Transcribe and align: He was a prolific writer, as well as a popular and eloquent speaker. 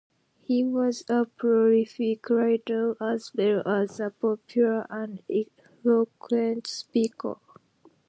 He 0.41 0.63
was 0.63 1.05
a 1.09 1.25
prolific 1.25 2.27
writer, 2.31 2.97
as 2.99 3.31
well 3.35 3.61
as 3.67 3.99
a 3.99 4.09
popular 4.09 4.87
and 4.89 5.21
eloquent 5.85 6.65
speaker. 6.65 7.35